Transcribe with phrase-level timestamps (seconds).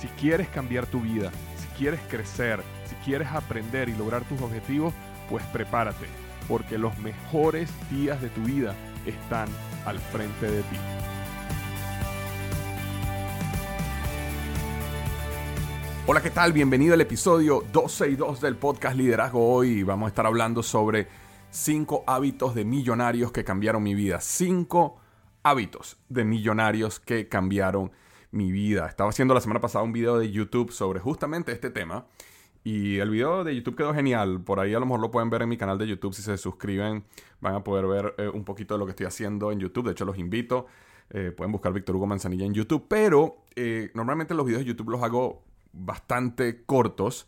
[0.00, 4.94] Si quieres cambiar tu vida, si quieres crecer, si quieres aprender y lograr tus objetivos,
[5.28, 6.06] pues prepárate,
[6.48, 8.74] porque los mejores días de tu vida
[9.04, 9.46] están
[9.84, 10.76] al frente de ti.
[16.06, 16.54] Hola, ¿qué tal?
[16.54, 19.52] Bienvenido al episodio 12 y 2 del podcast Liderazgo.
[19.52, 21.08] Hoy vamos a estar hablando sobre
[21.50, 24.18] 5 hábitos de millonarios que cambiaron mi vida.
[24.22, 24.98] 5
[25.42, 27.92] hábitos de millonarios que cambiaron
[28.30, 28.86] mi vida.
[28.86, 32.06] Estaba haciendo la semana pasada un video de YouTube sobre justamente este tema.
[32.62, 34.42] Y el video de YouTube quedó genial.
[34.42, 36.14] Por ahí a lo mejor lo pueden ver en mi canal de YouTube.
[36.14, 37.04] Si se suscriben,
[37.40, 39.86] van a poder ver eh, un poquito de lo que estoy haciendo en YouTube.
[39.86, 40.66] De hecho, los invito.
[41.08, 42.86] Eh, pueden buscar Víctor Hugo Manzanilla en YouTube.
[42.88, 47.26] Pero eh, normalmente los videos de YouTube los hago bastante cortos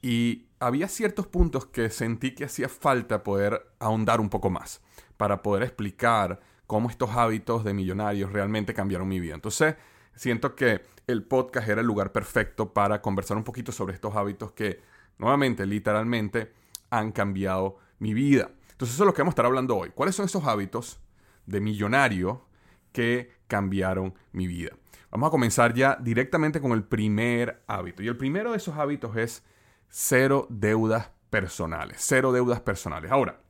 [0.00, 4.80] y había ciertos puntos que sentí que hacía falta poder ahondar un poco más
[5.16, 9.34] para poder explicar cómo estos hábitos de millonarios realmente cambiaron mi vida.
[9.34, 9.74] Entonces,
[10.18, 14.52] siento que el podcast era el lugar perfecto para conversar un poquito sobre estos hábitos
[14.52, 14.82] que,
[15.16, 16.52] nuevamente, literalmente,
[16.90, 18.50] han cambiado mi vida.
[18.72, 19.90] Entonces, eso es lo que vamos a estar hablando hoy.
[19.94, 21.00] ¿Cuáles son esos hábitos
[21.46, 22.44] de millonario
[22.92, 24.72] que cambiaron mi vida?
[25.10, 28.02] Vamos a comenzar ya directamente con el primer hábito.
[28.02, 29.44] Y el primero de esos hábitos es
[29.88, 31.98] cero deudas personales.
[32.00, 33.10] Cero deudas personales.
[33.10, 33.40] Ahora,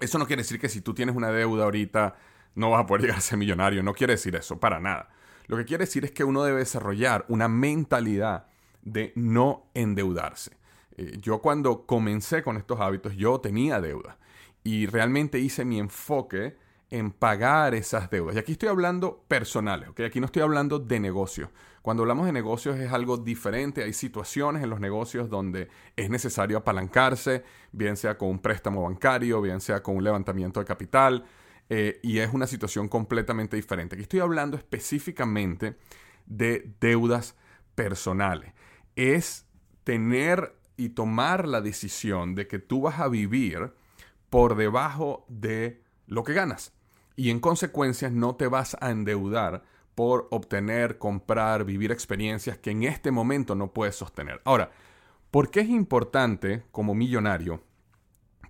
[0.00, 2.16] eso no quiere decir que si tú tienes una deuda ahorita
[2.54, 3.82] no vas a poder llegar a ser millonario.
[3.82, 5.10] No quiere decir eso, para nada.
[5.46, 8.46] Lo que quiere decir es que uno debe desarrollar una mentalidad
[8.82, 10.52] de no endeudarse.
[10.96, 14.18] Eh, yo cuando comencé con estos hábitos, yo tenía deuda
[14.64, 16.56] y realmente hice mi enfoque
[16.90, 18.36] en pagar esas deudas.
[18.36, 20.00] Y aquí estoy hablando personales, ¿ok?
[20.00, 21.48] Aquí no estoy hablando de negocios.
[21.80, 23.82] Cuando hablamos de negocios es algo diferente.
[23.82, 29.40] Hay situaciones en los negocios donde es necesario apalancarse, bien sea con un préstamo bancario,
[29.40, 31.24] bien sea con un levantamiento de capital,
[31.68, 33.96] eh, y es una situación completamente diferente.
[33.96, 35.76] Aquí estoy hablando específicamente
[36.26, 37.36] de deudas
[37.74, 38.52] personales.
[38.96, 39.46] Es
[39.84, 43.72] tener y tomar la decisión de que tú vas a vivir
[44.30, 46.72] por debajo de lo que ganas
[47.16, 49.62] y en consecuencia no te vas a endeudar
[49.94, 54.40] por obtener, comprar, vivir experiencias que en este momento no puedes sostener.
[54.44, 54.70] Ahora,
[55.30, 57.62] ¿por qué es importante como millonario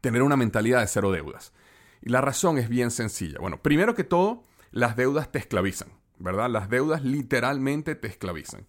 [0.00, 1.52] tener una mentalidad de cero deudas?
[2.02, 3.38] Y la razón es bien sencilla.
[3.40, 4.42] Bueno, primero que todo,
[4.72, 6.50] las deudas te esclavizan, ¿verdad?
[6.50, 8.66] Las deudas literalmente te esclavizan.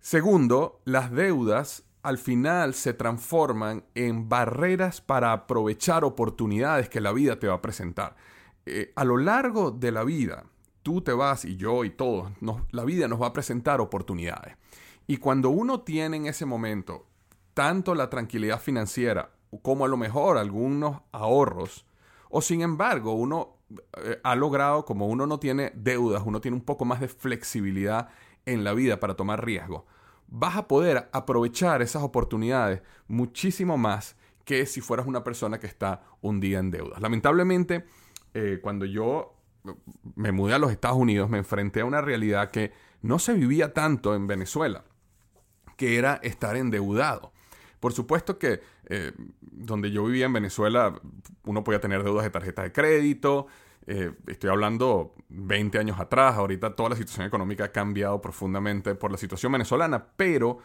[0.00, 7.38] Segundo, las deudas al final se transforman en barreras para aprovechar oportunidades que la vida
[7.38, 8.14] te va a presentar.
[8.66, 10.44] Eh, a lo largo de la vida,
[10.82, 12.30] tú te vas y yo y todos,
[12.70, 14.54] la vida nos va a presentar oportunidades.
[15.06, 17.06] Y cuando uno tiene en ese momento
[17.54, 19.30] tanto la tranquilidad financiera
[19.62, 21.86] como a lo mejor algunos ahorros,
[22.36, 23.58] o sin embargo uno
[24.02, 28.08] eh, ha logrado, como uno no tiene deudas, uno tiene un poco más de flexibilidad
[28.44, 29.86] en la vida para tomar riesgo,
[30.26, 36.02] vas a poder aprovechar esas oportunidades muchísimo más que si fueras una persona que está
[36.22, 37.00] un día en deudas.
[37.00, 37.86] Lamentablemente,
[38.34, 39.36] eh, cuando yo
[40.16, 43.72] me mudé a los Estados Unidos, me enfrenté a una realidad que no se vivía
[43.72, 44.82] tanto en Venezuela,
[45.76, 47.32] que era estar endeudado.
[47.84, 49.12] Por supuesto que eh,
[49.42, 50.98] donde yo vivía en Venezuela,
[51.44, 53.46] uno podía tener deudas de tarjeta de crédito.
[53.86, 59.12] Eh, estoy hablando 20 años atrás, ahorita toda la situación económica ha cambiado profundamente por
[59.12, 60.60] la situación venezolana, pero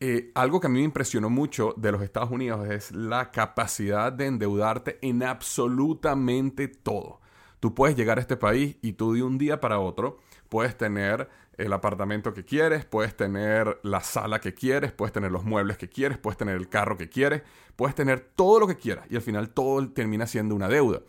[0.00, 4.10] eh, algo que a mí me impresionó mucho de los Estados Unidos es la capacidad
[4.10, 7.20] de endeudarte en absolutamente todo.
[7.60, 11.28] Tú puedes llegar a este país y tú de un día para otro puedes tener
[11.58, 15.88] el apartamento que quieres, puedes tener la sala que quieres, puedes tener los muebles que
[15.88, 17.42] quieres, puedes tener el carro que quieres,
[17.76, 21.00] puedes tener todo lo que quieras y al final todo termina siendo una deuda.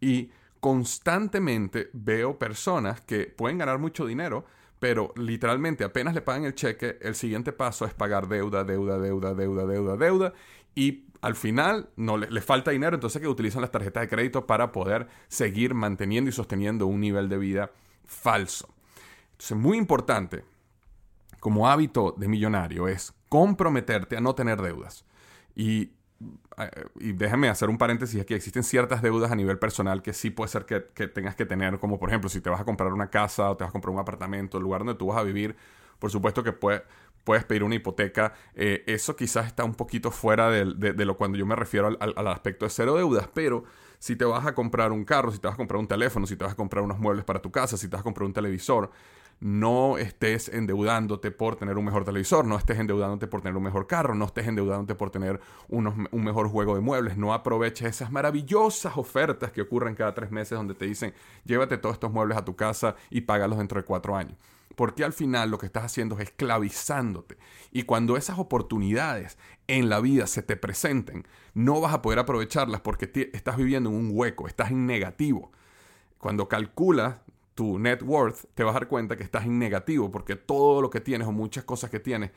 [0.00, 4.44] Y constantemente veo personas que pueden ganar mucho dinero,
[4.78, 9.34] pero literalmente apenas le pagan el cheque, el siguiente paso es pagar deuda, deuda, deuda,
[9.34, 10.32] deuda, deuda, deuda.
[10.74, 14.72] Y al final no le, falta dinero, entonces que utilizan las tarjetas de crédito para
[14.72, 17.72] poder seguir manteniendo y sosteniendo un nivel de vida
[18.06, 18.68] falso.
[19.38, 20.44] Entonces, muy importante
[21.38, 25.04] como hábito de millonario es comprometerte a no tener deudas.
[25.54, 30.12] Y eh, y déjame hacer un paréntesis aquí, existen ciertas deudas a nivel personal que
[30.12, 32.92] sí puede ser que, tengas que tener, como por ejemplo si te vas a comprar
[32.92, 35.22] una casa o te vas a comprar un apartamento, el lugar donde tú vas a
[35.22, 35.54] vivir,
[36.00, 36.82] por supuesto que puede,
[37.22, 38.34] puedes pedir una hipoteca.
[38.54, 40.64] Eh, eso quizás está un poquito fuera de,
[41.04, 43.64] lo cuando yo me refiero al, al, aspecto de cero deudas, pero
[44.00, 46.36] si te vas a comprar un carro, si te vas a comprar un teléfono, si
[46.36, 48.32] te vas a comprar unos muebles para tu casa, si te vas a comprar un
[48.32, 48.90] televisor,
[49.40, 53.86] no estés endeudándote por tener un mejor televisor, no estés endeudándote por tener un mejor
[53.86, 58.96] carro, no estés endeudándote por tener un mejor juego de muebles, no aproveches esas maravillosas
[58.96, 61.14] ofertas que ocurren cada tres meses donde te dicen
[61.44, 64.36] llévate todos estos muebles a tu casa y págalos dentro de cuatro años.
[64.74, 67.36] Porque al final lo que estás haciendo es esclavizándote.
[67.72, 69.36] Y cuando esas oportunidades
[69.66, 73.96] en la vida se te presenten, no vas a poder aprovecharlas porque estás viviendo en
[73.96, 75.50] un hueco, estás en negativo.
[76.18, 77.16] Cuando calculas
[77.58, 80.90] tu net worth, te vas a dar cuenta que estás en negativo porque todo lo
[80.90, 82.30] que tienes o muchas cosas que tienes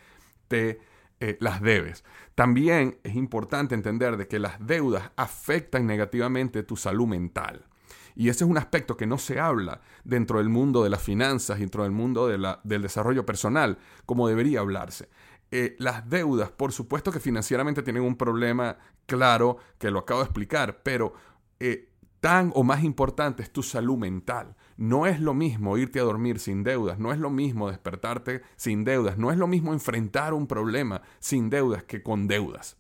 [0.47, 0.79] te
[1.19, 2.03] eh, las debes.
[2.33, 7.68] También es importante entender de que las deudas afectan negativamente tu salud mental.
[8.15, 11.59] Y ese es un aspecto que no se habla dentro del mundo de las finanzas,
[11.59, 13.77] dentro del mundo de la, del desarrollo personal,
[14.07, 15.07] como debería hablarse.
[15.51, 18.75] Eh, las deudas, por supuesto que financieramente tienen un problema
[19.06, 21.13] claro, que lo acabo de explicar, pero
[21.59, 24.56] eh, tan o más importante es tu salud mental.
[24.77, 28.83] No es lo mismo irte a dormir sin deudas, no es lo mismo despertarte sin
[28.83, 32.77] deudas, no es lo mismo enfrentar un problema sin deudas que con deudas.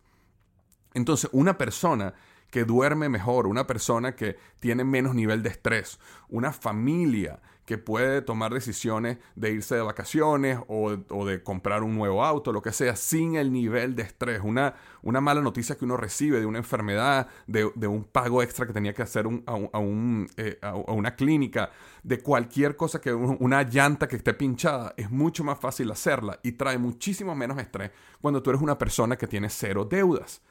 [0.93, 2.13] Entonces, una persona
[2.49, 5.99] que duerme mejor, una persona que tiene menos nivel de estrés,
[6.29, 7.39] una familia
[7.71, 12.61] que puede tomar decisiones de irse de vacaciones o, de comprar un nuevo auto, lo
[12.61, 14.41] que sea, sin el nivel de estrés.
[14.43, 18.73] Una, una mala noticia que uno recibe de una enfermedad, de, un pago extra que
[18.73, 21.71] tenía que hacer eh, a, a, una clínica,
[22.03, 26.51] de cualquier cosa que una llanta que esté pinchada, es mucho más fácil hacerla y
[26.51, 30.41] trae muchísimo menos estrés cuando tú eres una persona que tiene cero deudas.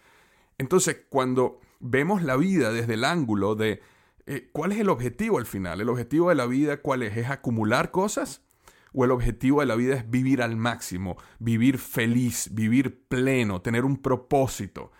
[0.56, 3.82] Entonces, cuando vemos la vida desde el ángulo de
[4.30, 5.80] eh, ¿cuál es el objetivo al final?
[5.80, 7.16] ¿El objetivo de la vida cuál es?
[7.16, 8.42] ¿Es acumular cosas?
[8.92, 13.84] ¿O el objetivo de la vida es vivir al máximo, vivir feliz, vivir pleno, tener
[13.84, 14.92] un propósito?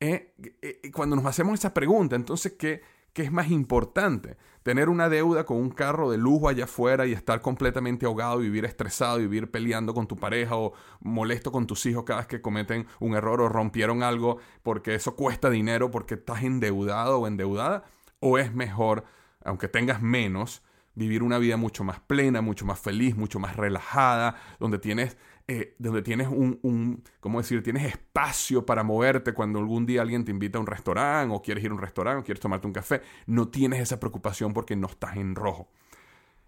[0.00, 2.82] Eh, eh, cuando nos hacemos esa pregunta, entonces, ¿qué,
[3.12, 4.36] ¿qué es más importante?
[4.64, 8.64] ¿Tener una deuda con un carro de lujo allá afuera y estar completamente ahogado, vivir
[8.64, 12.88] estresado, vivir peleando con tu pareja o molesto con tus hijos cada vez que cometen
[12.98, 17.84] un error o rompieron algo porque eso cuesta dinero porque estás endeudado o endeudada?
[18.22, 19.04] ¿O es mejor,
[19.44, 20.62] aunque tengas menos,
[20.94, 25.16] vivir una vida mucho más plena, mucho más feliz, mucho más relajada, donde tienes,
[25.48, 27.62] eh, donde tienes un, un, ¿cómo decir?
[27.64, 31.64] Tienes espacio para moverte cuando algún día alguien te invita a un restaurante o quieres
[31.64, 33.02] ir a un restaurante o quieres tomarte un café.
[33.26, 35.68] No tienes esa preocupación porque no estás en rojo.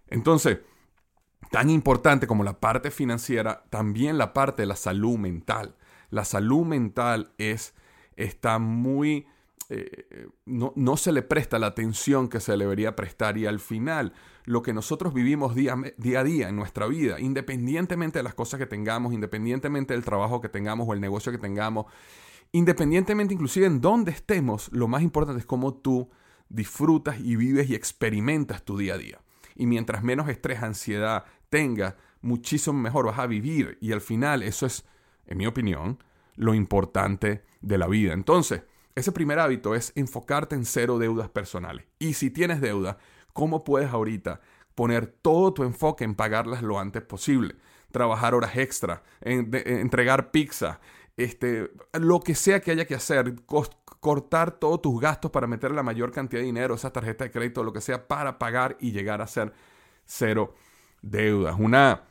[0.07, 0.59] Entonces,
[1.51, 5.75] tan importante como la parte financiera, también la parte de la salud mental.
[6.09, 7.73] La salud mental es,
[8.15, 9.27] está muy
[9.69, 13.59] eh, no, no, se le presta la atención que se le debería prestar y al
[13.59, 14.13] final
[14.43, 18.59] lo que nosotros vivimos día, día, a día en nuestra vida, independientemente de las cosas
[18.59, 21.87] que tengamos, independientemente del trabajo que tengamos o el negocio que tengamos,
[22.51, 26.09] independientemente inclusive en dónde estemos, lo más importante es cómo tú
[26.47, 29.21] disfrutas y vives y experimentas tu día a día.
[29.55, 34.65] Y mientras menos estrés, ansiedad tengas, muchísimo mejor vas a vivir y al final eso
[34.65, 34.85] es,
[35.25, 36.03] en mi opinión,
[36.35, 38.13] lo importante de la vida.
[38.13, 38.63] Entonces,
[38.95, 41.85] ese primer hábito es enfocarte en cero deudas personales.
[41.99, 42.97] Y si tienes deuda,
[43.33, 44.39] ¿cómo puedes ahorita
[44.73, 47.55] poner todo tu enfoque en pagarlas lo antes posible?
[47.91, 50.79] Trabajar horas extra, entregar pizza,
[51.17, 53.35] este, lo que sea que haya que hacer,
[53.99, 57.63] cortar todos tus gastos para meter la mayor cantidad de dinero, esa tarjeta de crédito,
[57.63, 59.53] lo que sea, para pagar y llegar a ser
[60.05, 60.55] cero
[61.01, 61.55] deudas.
[61.57, 62.03] Una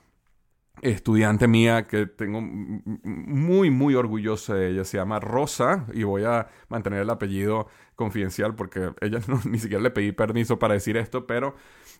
[0.82, 4.84] estudiante mía que tengo muy, muy orgullosa de ella.
[4.84, 9.90] Se llama Rosa y voy a mantener el apellido confidencial porque ella ni siquiera le
[9.90, 11.54] pedí permiso para decir esto, pero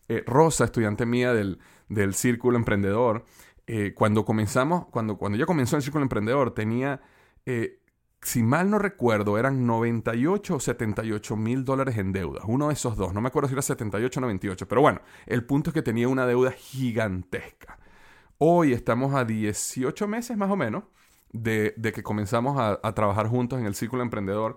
[0.08, 3.24] eh, Rosa, estudiante mía del, del Círculo Emprendedor,
[3.66, 7.00] eh, cuando comenzamos, cuando, cuando ella comenzó en el Círculo Emprendedor, tenía,
[7.46, 7.80] eh,
[8.20, 12.42] si mal no recuerdo, eran 98 o 78 mil dólares en deuda.
[12.46, 15.44] Uno de esos dos, no me acuerdo si era 78 o 98, pero bueno, el
[15.44, 17.78] punto es que tenía una deuda gigantesca.
[18.38, 20.84] Hoy estamos a 18 meses más o menos
[21.32, 24.56] de, que comenzamos a, trabajar juntos en el Círculo Emprendedor.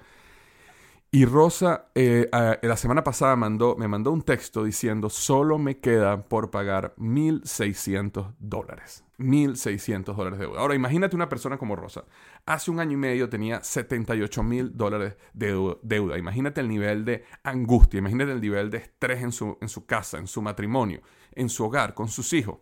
[1.11, 6.49] Y Rosa eh, la semana pasada me mandó un texto diciendo, solo me queda por
[6.49, 9.03] pagar 1.600 dólares.
[9.19, 10.59] 1.600 dólares de deuda.
[10.59, 12.03] Ahora imagínate una persona como Rosa.
[12.45, 16.17] Hace un año y medio tenía 78 mil dólares de deuda.
[16.17, 20.17] Imagínate el nivel de angustia, imagínate el nivel de estrés en su, en su casa,
[20.17, 22.57] en su matrimonio, en su hogar, con sus hijos.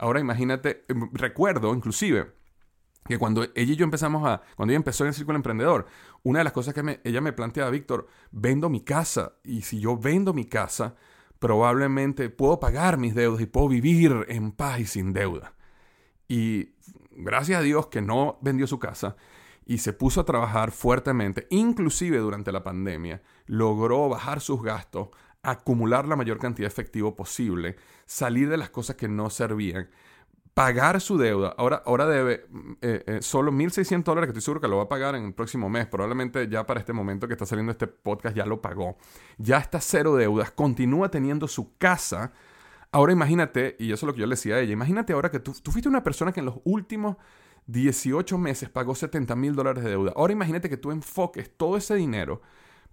[0.00, 2.32] Ahora imagínate, em, recuerdo inclusive
[3.06, 5.86] que cuando ella y yo empezamos a, cuando ella empezó en el Círculo Emprendedor,
[6.22, 9.98] una de las cosas que ella me planteaba, Víctor, vendo mi casa y si yo
[9.98, 10.96] vendo mi casa,
[11.38, 15.54] probablemente puedo pagar mis deudas y puedo vivir en paz y sin deuda.
[16.28, 16.76] Y
[17.10, 19.16] gracias a Dios que no vendió su casa
[19.66, 25.08] y se puso a trabajar fuertemente, inclusive durante la pandemia, logró bajar sus gastos,
[25.42, 29.88] acumular la mayor cantidad de efectivo posible, salir de las cosas que no servían,
[30.54, 31.54] pagar su deuda.
[31.56, 32.46] Ahora, ahora debe
[32.82, 35.34] eh, eh, solo 1.600 dólares, que estoy seguro que lo va a pagar en el
[35.34, 35.86] próximo mes.
[35.86, 38.96] Probablemente ya para este momento que está saliendo este podcast ya lo pagó.
[39.38, 42.32] Ya está cero deudas, continúa teniendo su casa.
[42.92, 45.38] Ahora imagínate, y eso es lo que yo le decía a ella, imagínate ahora que
[45.38, 47.16] tú, tú fuiste una persona que en los últimos
[47.66, 50.12] 18 meses pagó 70 mil dólares de deuda.
[50.16, 52.42] Ahora imagínate que tú enfoques todo ese dinero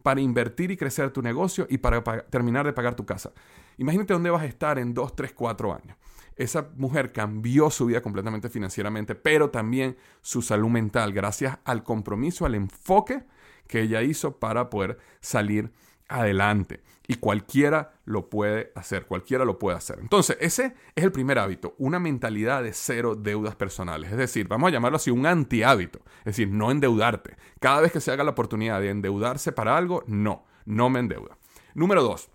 [0.07, 3.33] para invertir y crecer tu negocio y para terminar de pagar tu casa.
[3.75, 5.97] Imagínate dónde vas a estar en 2, 3, 4 años.
[6.37, 12.45] Esa mujer cambió su vida completamente financieramente, pero también su salud mental, gracias al compromiso,
[12.45, 13.25] al enfoque
[13.67, 15.73] que ella hizo para poder salir
[16.07, 16.81] adelante.
[17.07, 19.99] Y cualquiera lo puede hacer, cualquiera lo puede hacer.
[19.99, 24.11] Entonces, ese es el primer hábito, una mentalidad de cero deudas personales.
[24.11, 25.99] Es decir, vamos a llamarlo así, un antihábito.
[26.19, 27.37] Es decir, no endeudarte.
[27.59, 31.37] Cada vez que se haga la oportunidad de endeudarse para algo, no, no me endeuda.
[31.75, 32.29] Número dos,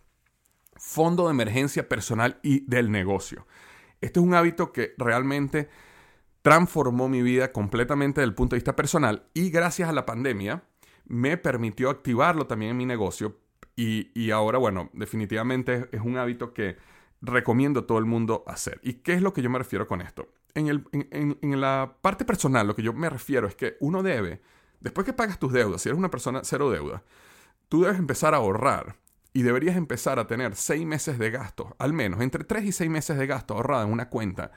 [0.76, 3.46] fondo de emergencia personal y del negocio.
[4.00, 5.68] Este es un hábito que realmente
[6.42, 10.64] transformó mi vida completamente desde el punto de vista personal y gracias a la pandemia
[11.06, 13.38] me permitió activarlo también en mi negocio
[13.74, 16.76] y, ahora, bueno, definitivamente es un hábito que
[17.20, 18.80] recomiendo a todo el mundo hacer.
[18.82, 20.28] ¿Y qué es lo que yo me refiero con esto?
[20.54, 24.42] En, el, en, la parte personal, lo que yo me refiero es que uno debe,
[24.80, 27.02] después que pagas tus deudas, si eres una persona cero deuda,
[27.68, 28.96] tú debes empezar a ahorrar
[29.32, 32.90] y deberías empezar a tener seis meses de gasto, al menos entre tres y seis
[32.90, 34.52] meses de gasto ahorrado en una cuenta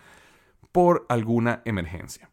[0.74, 2.30] por alguna emergencia.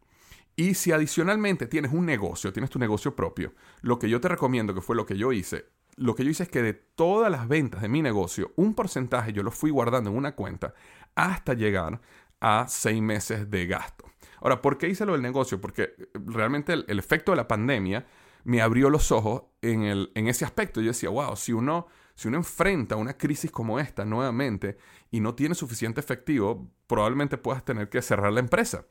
[0.56, 4.74] Y si adicionalmente tienes un negocio, tienes tu negocio propio, lo que yo te recomiendo,
[4.74, 7.48] que fue lo que yo hice, lo que yo hice es que de todas las
[7.48, 10.74] ventas de mi negocio, un porcentaje yo lo fui guardando en una cuenta
[11.14, 12.00] hasta llegar
[12.40, 14.04] a seis meses de gasto.
[14.40, 15.60] Ahora, ¿por qué hice lo del negocio?
[15.60, 18.06] Porque realmente el, efecto de la pandemia
[18.44, 20.80] me abrió los ojos en, el, en ese aspecto.
[20.80, 24.76] Yo decía, wow, si uno si uno enfrenta una crisis como esta nuevamente
[25.10, 28.84] y no tiene suficiente efectivo, probablemente puedas tener que cerrar la empresa.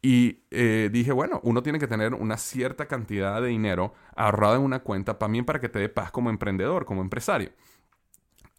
[0.00, 4.62] Y eh, dije, bueno, uno tiene que tener una cierta cantidad de dinero ahorrado en
[4.62, 7.50] una cuenta también para que te dé paz como emprendedor, como empresario.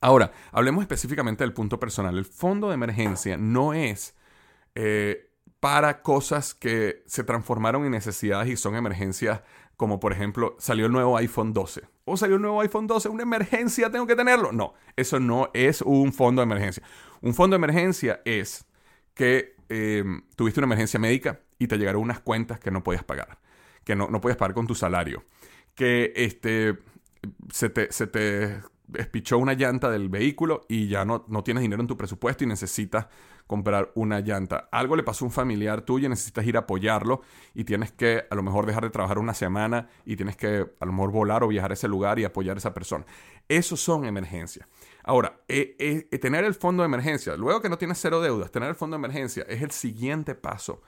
[0.01, 2.17] Ahora, hablemos específicamente del punto personal.
[2.17, 4.15] El fondo de emergencia no es
[4.75, 9.41] eh, para cosas que se transformaron en necesidades y son emergencias
[9.79, 11.83] como por ejemplo salió el nuevo iPhone 12.
[12.03, 14.51] O salió el nuevo iPhone 12, una emergencia, tengo que tenerlo.
[14.51, 16.83] No, eso no es un fondo de emergencia.
[17.21, 18.65] Un fondo de emergencia es
[19.13, 20.03] que eh,
[20.35, 23.39] tuviste una emergencia médica y te llegaron unas cuentas que no podías pagar,
[23.83, 25.23] que no, no podías pagar con tu salario,
[25.75, 26.77] que este,
[27.51, 28.61] se, te, se te
[28.95, 32.47] espichó una llanta del vehículo y ya no, no tienes dinero en tu presupuesto y
[32.47, 33.07] necesitas
[33.49, 34.69] comprar una llanta.
[34.71, 37.21] Algo le pasó a un familiar tuyo, necesitas ir a apoyarlo
[37.55, 40.85] y tienes que a lo mejor dejar de trabajar una semana y tienes que a
[40.85, 43.05] lo mejor volar o viajar a ese lugar y apoyar a esa persona.
[43.47, 44.67] Esos son emergencias.
[45.03, 48.69] Ahora, eh, eh, tener el fondo de emergencia, luego que no tienes cero deudas, tener
[48.69, 50.81] el fondo de emergencia es el siguiente paso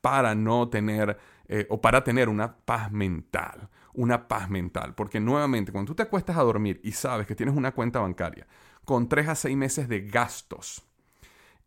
[0.00, 4.94] para no tener eh, o para tener una paz mental, una paz mental.
[4.94, 8.46] Porque nuevamente, cuando tú te acuestas a dormir y sabes que tienes una cuenta bancaria
[8.84, 10.82] con tres a seis meses de gastos,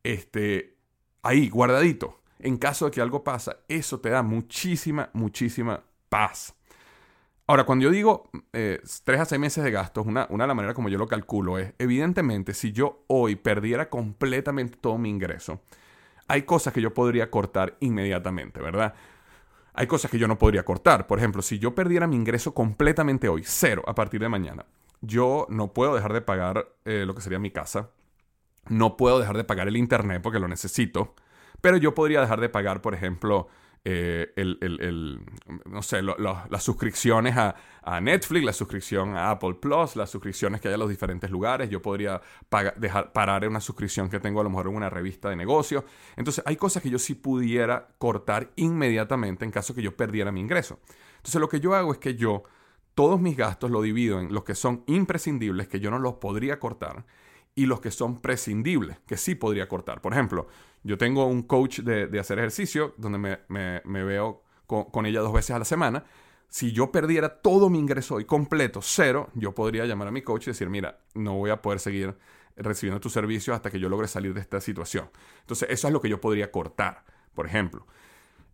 [0.03, 0.77] este,
[1.21, 6.55] ahí, guardadito, en caso de que algo pasa, eso te da muchísima, muchísima paz.
[7.47, 10.55] Ahora, cuando yo digo eh, tres a seis meses de gastos, una, una de las
[10.55, 15.61] maneras como yo lo calculo es, evidentemente, si yo hoy perdiera completamente todo mi ingreso,
[16.27, 18.93] hay cosas que yo podría cortar inmediatamente, ¿verdad?
[19.73, 21.07] Hay cosas que yo no podría cortar.
[21.07, 24.65] Por ejemplo, si yo perdiera mi ingreso completamente hoy, cero a partir de mañana,
[25.01, 27.89] yo no puedo dejar de pagar eh, lo que sería mi casa,
[28.69, 31.15] no puedo dejar de pagar el internet porque lo necesito,
[31.59, 33.47] pero yo podría dejar de pagar, por ejemplo,
[33.83, 35.25] eh, el,
[35.65, 37.55] no sé, las suscripciones a,
[37.99, 41.69] Netflix, la suscripción a Apple Plus, las suscripciones que hay a los diferentes lugares.
[41.69, 42.21] Yo podría
[42.77, 45.83] dejar, parar una suscripción que tengo a lo mejor en una revista de negocio.
[46.15, 50.41] Entonces, hay cosas que yo sí pudiera cortar inmediatamente en caso que yo perdiera mi
[50.41, 50.79] ingreso.
[51.17, 52.43] Entonces, lo que yo hago es que yo
[52.93, 56.59] todos mis gastos los divido en los que son imprescindibles, que yo no los podría
[56.59, 57.05] cortar,
[57.55, 60.01] y los que son prescindibles, que sí podría cortar.
[60.01, 60.47] Por ejemplo,
[60.83, 65.59] yo tengo un coach de, hacer ejercicio donde me, veo con, ella dos veces a
[65.59, 66.03] la semana.
[66.47, 70.47] Si yo perdiera todo mi ingreso hoy completo, cero, yo podría llamar a mi coach
[70.47, 72.15] y decir, mira, no voy a poder seguir
[72.57, 75.09] recibiendo tus servicios hasta que yo logre salir de esta situación.
[75.41, 77.85] Entonces, eso es lo que yo podría cortar, por ejemplo.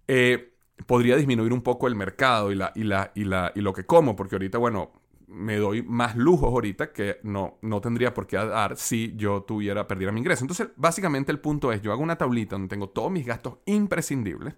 [0.08, 0.54] Eh,
[0.86, 3.86] podría disminuir un poco el mercado y, la, y, la, y, la, y lo que
[3.86, 4.92] como, porque ahorita, bueno,
[5.28, 9.88] me doy más lujos ahorita que no, no tendría por qué dar si yo tuviera,
[9.88, 10.44] perdiera mi ingreso.
[10.44, 14.56] Entonces, básicamente el punto es, yo hago una tablita donde tengo todos mis gastos imprescindibles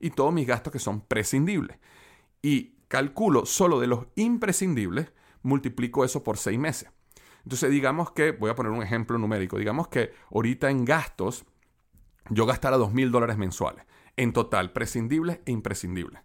[0.00, 1.78] y todos mis gastos que son prescindibles.
[2.42, 6.90] Y calculo solo de los imprescindibles, multiplico eso por seis meses.
[7.44, 11.44] Entonces digamos que, voy a poner un ejemplo numérico, digamos que ahorita en gastos
[12.28, 16.20] yo gastara dos mil dólares mensuales, en total, prescindibles e imprescindibles.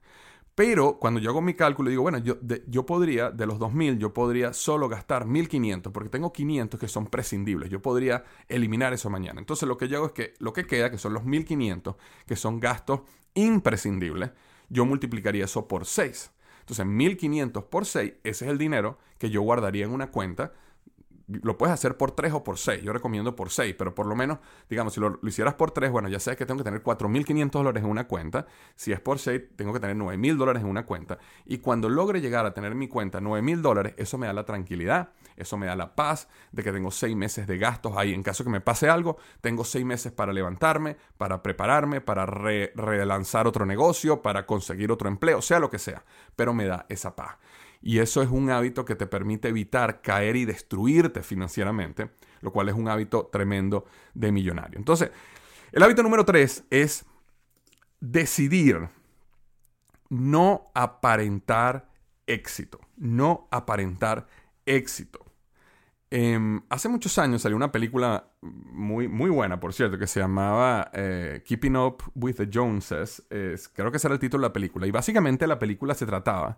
[0.55, 4.13] Pero cuando yo hago mi cálculo, digo, bueno, yo, yo podría, de los 2.000, yo
[4.13, 7.71] podría solo gastar 1.500, porque tengo 500 que son prescindibles.
[7.71, 9.39] Yo podría eliminar eso mañana.
[9.39, 11.95] Entonces lo que yo hago es que lo que queda, que son los 1.500,
[12.27, 13.01] que son gastos
[13.33, 14.29] imprescindibles,
[14.69, 16.31] yo multiplicaría eso por 6.
[16.59, 20.53] Entonces 1.500 por 6, ese es el dinero que yo guardaría en una cuenta
[21.27, 22.83] lo puedes hacer por 3 o por 6.
[22.83, 24.39] Yo recomiendo por 6, pero por lo menos,
[24.69, 27.83] digamos, si lo, hicieras por 3, bueno, ya sabes que tengo que tener 4.500 dólares
[27.83, 28.45] en una cuenta.
[28.75, 31.19] Si es por 6, tengo que tener 9.000 dólares en una cuenta.
[31.45, 35.09] Y cuando logre llegar a tener mi cuenta 9.000 dólares, eso me da la tranquilidad,
[35.37, 38.13] eso me da la paz de que tengo 6 meses de gastos ahí.
[38.13, 43.47] En caso que me pase algo, tengo 6 meses para levantarme, para prepararme, para relanzar
[43.47, 46.03] otro negocio, para conseguir otro empleo, sea lo que sea.
[46.35, 47.37] Pero me da esa paz.
[47.85, 52.69] Y eso es un hábito que te permite evitar caer y destruirte financieramente, lo cual
[52.69, 54.79] es un hábito tremendo de millonario.
[54.79, 55.11] Entonces,
[55.73, 57.05] el hábito número tres es
[57.99, 58.87] decidir
[60.09, 61.89] no aparentar
[62.25, 64.27] éxito, no aparentar
[64.65, 65.19] éxito.
[66.09, 70.89] Em, hace muchos años salió una película muy, muy buena, por cierto, que se llamaba
[70.93, 73.23] eh, Keeping Up with the Joneses.
[73.73, 74.87] creo que ese era el título de la película.
[74.87, 76.57] Y básicamente la película se trataba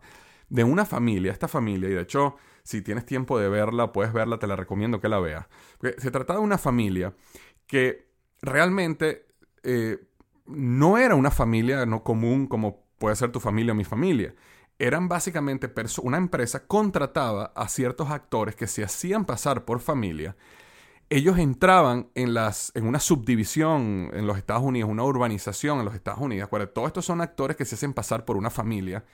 [0.49, 4.39] de una familia, esta familia, y de hecho, si tienes tiempo de verla, puedes verla,
[4.39, 5.47] te la recomiendo que la veas.
[5.97, 7.13] se trataba de una familia
[7.67, 8.07] que
[8.41, 9.27] realmente
[9.63, 9.99] eh,
[10.45, 14.35] no era una familia no común como puede ser tu familia o mi familia.
[14.77, 15.71] Eran básicamente
[16.01, 20.35] una empresa contrataba a ciertos actores que se hacían pasar por familia.
[21.09, 25.95] Ellos entraban en, las, en una subdivisión en los Estados Unidos, una urbanización en los
[25.95, 26.49] Estados Unidos.
[26.73, 29.05] Todos estos son actores que se hacen pasar por una familia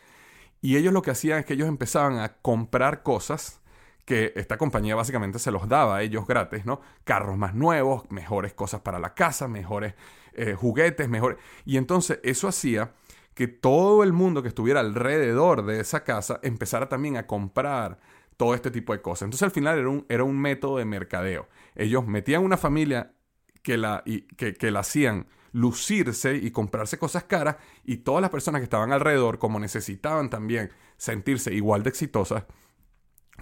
[0.62, 3.62] y ellos lo que hacían es que ellos empezaban a comprar cosas
[4.06, 6.82] que esta compañía básicamente se los daba a ellos gratis, ¿no?
[7.04, 9.94] Carros más nuevos, mejores cosas para la casa, mejores
[10.34, 11.38] eh, juguetes, mejores...
[11.66, 12.94] Y entonces eso hacía
[13.34, 18.00] que todo el mundo que estuviera alrededor de esa casa empezara también a comprar
[18.38, 19.24] todo este tipo de cosas.
[19.24, 21.48] Entonces al final era un, era un método de mercadeo.
[21.76, 23.14] Ellos metían una familia
[23.62, 28.32] que la, y, que, que la hacían lucirse y comprarse cosas caras y todas las
[28.32, 32.44] personas que estaban alrededor, como necesitaban también sentirse igual de exitosas,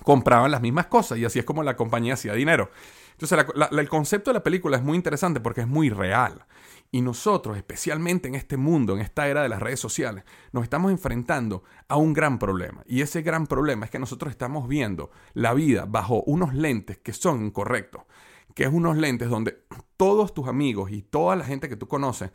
[0.03, 2.71] compraban las mismas cosas y así es como la compañía hacía dinero.
[3.11, 6.45] Entonces el concepto de la película es muy interesante porque es muy real.
[6.91, 10.89] Y nosotros, especialmente en este mundo, en esta era de las redes sociales, nos estamos
[10.89, 12.81] enfrentando a un gran problema.
[12.87, 17.13] Y ese gran problema es que nosotros estamos viendo la vida bajo unos lentes que
[17.13, 18.03] son incorrectos
[18.53, 19.63] que es unos lentes donde
[19.97, 22.31] todos tus amigos y toda la gente que tú conoces,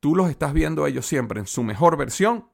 [0.00, 2.46] tú los estás viendo ellos siempre en su mejor versión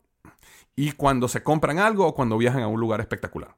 [0.76, 3.56] y cuando se compran algo o cuando viajan a un lugar espectacular.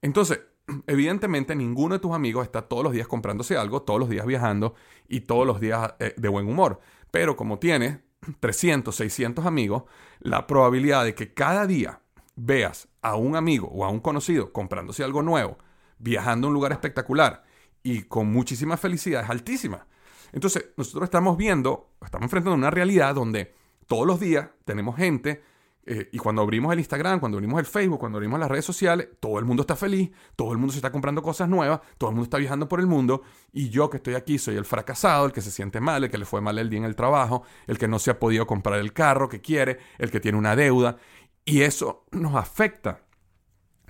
[0.00, 0.40] Entonces,
[0.86, 4.74] evidentemente ninguno de tus amigos está todos los días comprándose algo, todos los días viajando
[5.08, 6.80] y todos los días eh, de buen humor.
[7.10, 7.98] Pero como tienes
[8.40, 9.84] 300, 600 amigos,
[10.20, 12.00] la probabilidad de que cada día
[12.36, 15.58] veas a un amigo o a un conocido comprándose algo nuevo,
[15.98, 17.44] viajando a un lugar espectacular
[17.90, 19.86] y con muchísima felicidad es altísima.
[20.32, 23.54] Entonces, nosotros estamos viendo, estamos enfrentando una realidad donde
[23.86, 25.42] todos los días tenemos gente
[25.86, 29.08] eh, y cuando abrimos el Instagram, cuando abrimos el Facebook, cuando abrimos las redes sociales,
[29.20, 32.16] todo el mundo está feliz, todo el mundo se está comprando cosas nuevas, todo el
[32.16, 33.22] mundo está viajando por el mundo
[33.54, 36.18] y yo que estoy aquí soy el fracasado, el que se siente mal, el que
[36.18, 38.80] le fue mal el día en el trabajo, el que no se ha podido comprar
[38.80, 40.98] el carro que quiere, el que tiene una deuda
[41.46, 43.00] y eso nos afecta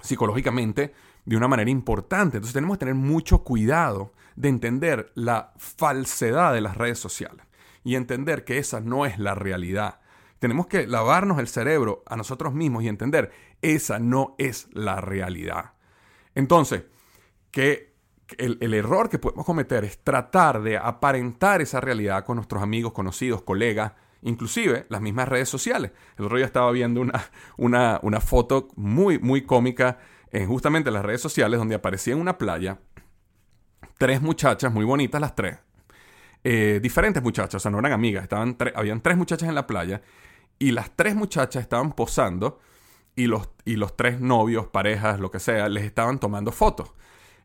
[0.00, 0.94] psicológicamente
[1.28, 2.38] de una manera importante.
[2.38, 7.44] Entonces tenemos que tener mucho cuidado de entender la falsedad de las redes sociales
[7.84, 10.00] y entender que esa no es la realidad.
[10.38, 15.72] Tenemos que lavarnos el cerebro a nosotros mismos y entender, esa no es la realidad.
[16.34, 16.84] Entonces,
[17.50, 17.92] que
[18.38, 23.42] el, error que podemos cometer es tratar de aparentar esa realidad con nuestros amigos, conocidos,
[23.42, 25.92] colegas, inclusive las mismas redes sociales.
[26.16, 27.22] El otro día estaba viendo una,
[27.58, 29.98] una, una foto muy, muy cómica
[30.32, 32.78] en justamente las redes sociales donde aparecía en una playa
[33.98, 35.58] tres muchachas muy bonitas las tres.
[36.44, 40.02] Eh, diferentes muchachas, o sea, no eran amigas, estaban habían tres muchachas en la playa
[40.58, 42.60] y las tres muchachas estaban posando
[43.16, 46.92] y los, y los tres novios, parejas, lo que sea, les estaban tomando fotos.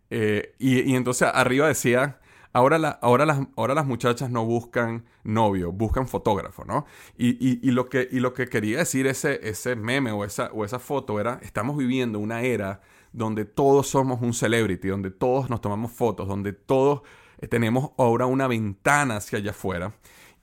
[0.10, 2.20] Eh, y, y, entonces arriba decía
[2.54, 6.86] Ahora, ahora, las, ahora las muchachas no buscan novio, buscan fotógrafo, ¿no?
[7.18, 10.78] Y, lo, que, y lo que quería decir ese, ese meme o esa, o esa
[10.78, 15.92] foto era, estamos viviendo una era donde todos somos un celebrity, donde todos nos tomamos
[15.92, 17.02] fotos, donde todos
[17.40, 19.94] eh, tenemos ahora una ventana hacia allá afuera.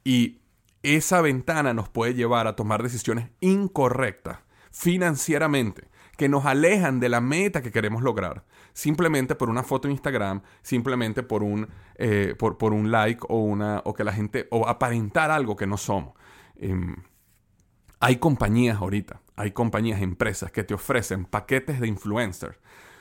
[0.03, 0.41] Y
[0.83, 4.39] esa ventana nos puede llevar a tomar decisiones incorrectas
[4.73, 8.45] financieramente que nos alejan de la meta que queremos lograr,
[8.81, 13.83] simplemente por una foto en Instagram, simplemente por un, eh, por, un like o, una,
[13.85, 16.15] o que la gente, o aparentar algo que no somos.
[16.57, 16.97] Em,
[18.01, 22.57] hay compañías ahorita, hay compañías, empresas que te ofrecen paquetes de influencers,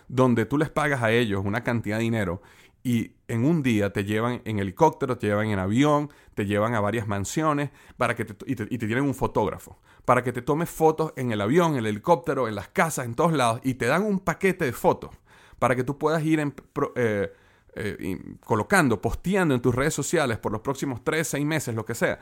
[0.10, 2.42] donde tú les pagas a ellos una cantidad de dinero
[2.84, 6.82] y en un día te llevan en helicóptero, te llevan en avión, te llevan a
[6.82, 11.32] varias mansiones para que y, te, tienen un fotógrafo para que te tomes fotos en
[11.32, 14.20] el avión, en el helicóptero, en las casas, en todos lados y te dan un
[14.20, 15.12] paquete de fotos
[15.60, 17.34] para que tú puedas ir eh,
[17.76, 21.96] eh, colocando, posteando en tus redes sociales por los próximos 3, 6 meses, lo que
[21.96, 22.20] sea.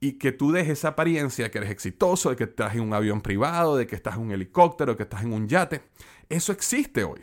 [0.00, 2.94] Y que tú dejes esa apariencia de que eres exitoso, de que estás en un
[2.94, 5.82] avión privado, de que estás en un helicóptero, de que estás en un yate.
[6.28, 7.20] Eso existe hoy.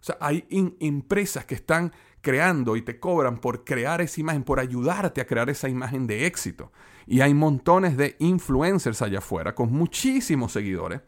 [0.00, 0.44] O sea, hay
[0.80, 5.48] empresas que están creando y te cobran por crear esa imagen, por ayudarte a crear
[5.48, 6.72] esa imagen de éxito.
[7.06, 11.02] Y hay montones de influencers allá afuera con muchísimos seguidores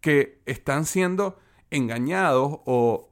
[0.00, 1.38] que están siendo
[1.70, 3.10] engañados o,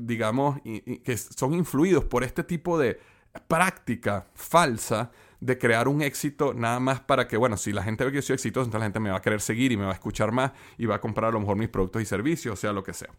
[0.00, 3.00] digamos, que son influidos por este tipo de
[3.48, 8.12] práctica falsa de crear un éxito nada más para que, bueno, si la gente ve
[8.12, 9.94] que soy exitoso, entonces la gente me va a querer seguir y me va a
[9.94, 12.72] escuchar más y va a comprar a lo mejor mis productos y servicios, o sea,
[12.72, 13.10] lo que sea.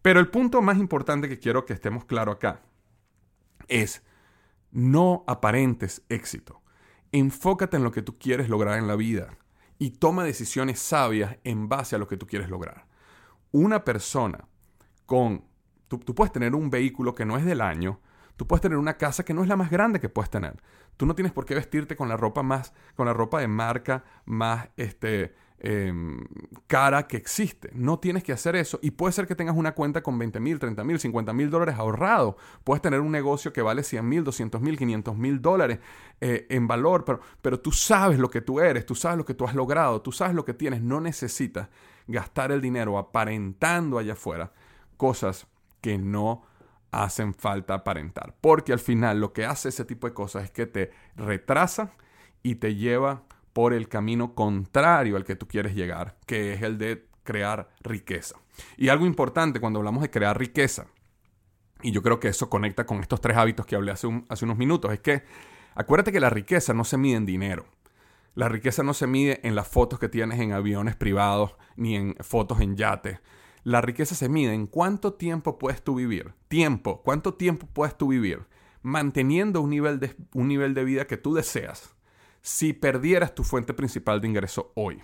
[0.00, 2.62] Pero el punto más importante que quiero que estemos claro acá
[3.68, 4.02] es
[4.72, 6.62] no aparentes éxito.
[7.12, 9.38] Enfócate en lo que tú quieres lograr en la vida
[9.78, 12.86] y toma decisiones sabias en base a lo que tú quieres lograr.
[13.52, 14.48] Una persona
[15.06, 15.44] con...
[15.98, 18.00] Tú, puedes tener un vehículo que no es del año,
[18.36, 20.56] tú puedes tener una casa que no es la más grande que puedes tener.
[20.96, 24.04] Tú no tienes por qué vestirte con la ropa más, con la ropa de marca
[24.24, 26.18] más, este, Em,
[26.66, 27.70] cara que existe.
[27.72, 28.80] No tienes que hacer eso.
[28.82, 31.76] Y puede ser que tengas una cuenta con 20 mil, 30 mil, 50 mil dólares
[31.78, 32.36] ahorrado.
[32.64, 35.78] Puedes tener un negocio que vale 100 mil, 200 mil, 500 mil dólares
[36.20, 37.04] eh, en valor.
[37.04, 40.02] Pero, pero tú sabes lo que tú eres, tú sabes lo que tú has logrado,
[40.02, 40.82] tú sabes lo que tienes.
[40.82, 41.68] No necesitas
[42.08, 44.52] gastar el dinero aparentando allá afuera
[44.96, 45.46] cosas
[45.82, 46.42] que no
[46.90, 48.34] hacen falta aparentar.
[48.40, 51.92] Porque al final lo que hace ese tipo de cosas es que te retrasa
[52.42, 56.78] y te lleva por el camino contrario al que tú quieres llegar, que es el
[56.78, 58.36] de crear riqueza.
[58.76, 60.86] Y algo importante cuando hablamos de crear riqueza,
[61.82, 64.92] y yo creo que eso conecta con estos tres hábitos que hablé hace, unos minutos,
[64.92, 65.24] es que
[65.74, 67.66] acuérdate que la riqueza no se mide en dinero.
[68.34, 72.16] La riqueza no se mide en las fotos que tienes en aviones privados ni en
[72.20, 73.18] fotos en yates.
[73.64, 76.34] La riqueza se mide en cuánto tiempo puedes tú vivir.
[76.48, 78.46] Tiempo, cuánto tiempo puedes tú vivir
[78.82, 81.94] manteniendo un nivel de, un nivel de vida que tú deseas
[82.40, 85.02] si perdieras tu fuente principal de ingreso hoy.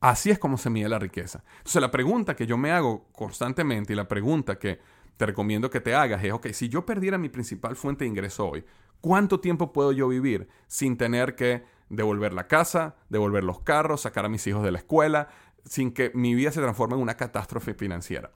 [0.00, 1.44] Así es como se mide la riqueza.
[1.58, 4.80] Entonces la pregunta que yo me hago constantemente y la pregunta que
[5.16, 8.48] te recomiendo que te hagas es, ok, si yo perdiera mi principal fuente de ingreso
[8.48, 8.64] hoy,
[9.00, 14.24] ¿cuánto tiempo puedo yo vivir sin tener que devolver la casa, devolver los carros, sacar
[14.24, 15.28] a mis hijos de la escuela,
[15.64, 18.30] sin que mi vida se transforme en una catástrofe financiera?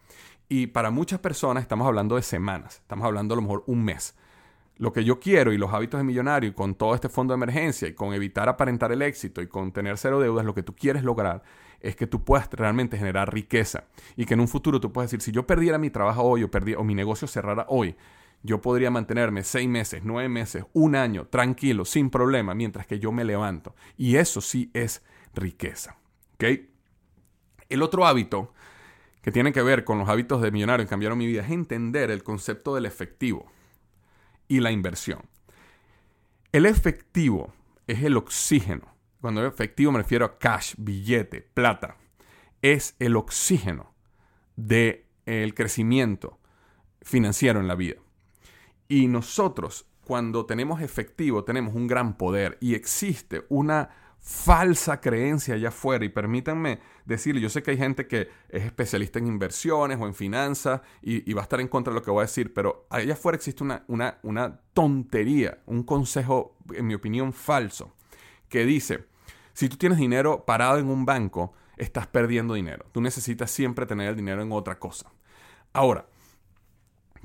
[0.49, 4.15] Y para muchas personas estamos hablando de semanas, estamos hablando a lo mejor un mes.
[4.79, 7.89] Lo que yo quiero y los hábitos de millonario con todo este fondo de emergencia
[7.89, 11.03] y con evitar aparentar el éxito y con tener cero deudas, lo que tú quieres
[11.03, 11.43] lograr
[11.81, 13.85] es que tú puedas realmente generar riqueza
[14.17, 16.51] y que en un futuro tú puedas decir, si yo perdiera mi trabajo hoy o,
[16.79, 17.97] o mi negocio cerrara hoy,
[18.43, 23.13] yo podría mantenerme seis meses, nueve meses, un año, tranquilo, sin problema, mientras que yo
[23.13, 23.75] me levanto.
[23.97, 25.03] Y eso sí es
[25.35, 25.97] riqueza.
[27.69, 28.53] El otro hábito
[29.23, 32.11] que tiene que ver con los hábitos de millonario que cambiaron mi vida es entender
[32.11, 33.51] el concepto del efectivo
[34.47, 35.23] y la inversión.
[36.53, 37.53] El efectivo
[37.87, 38.95] es el oxígeno.
[39.21, 41.97] Cuando efectivo me refiero a cash, billete, plata.
[42.63, 43.95] Es el oxígeno
[44.55, 46.39] del el crecimiento
[47.03, 47.97] financiero en la vida.
[48.89, 53.91] Y nosotros, cuando tenemos efectivo, tenemos un gran poder y existe una
[54.27, 56.05] falsa creencia allá afuera.
[56.05, 60.15] Y permítanme decirle, yo sé que hay gente que es especialista en inversiones o en
[60.15, 63.15] finanzas y, va a estar en contra de lo que voy a decir, pero allá
[63.15, 67.95] afuera existe una, una, tontería, un consejo, en mi opinión, falso,
[68.49, 69.05] que dice,
[69.53, 72.85] si tú tienes dinero parado en un banco, estás perdiendo dinero.
[72.91, 75.13] Tú necesitas siempre tener el dinero en otra cosa.
[75.73, 76.07] Ahora,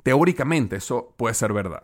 [0.04, 1.82] teóricamente eso puede ser verdad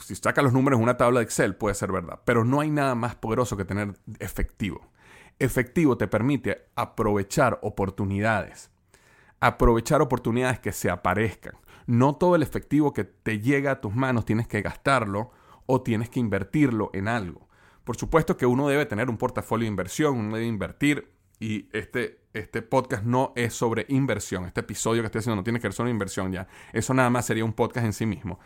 [0.00, 2.20] si saca los números en una tabla de Excel, puede ser verdad.
[2.24, 4.88] Pero no hay nada más poderoso que tener efectivo.
[5.38, 8.70] Efectivo te permite aprovechar oportunidades.
[9.40, 11.54] Aprovechar oportunidades que se aparezcan.
[11.86, 15.30] No todo el efectivo que te llega a tus manos tienes que gastarlo
[15.66, 17.48] o tienes que invertirlo en algo.
[17.84, 22.20] Por supuesto que uno debe tener un portafolio de inversión, uno debe invertir y este,
[22.32, 24.46] este podcast no es sobre inversión.
[24.46, 26.48] Este episodio que estoy haciendo no tiene que ver sobre inversión ya.
[26.72, 28.40] Eso nada más sería un podcast en sí mismo.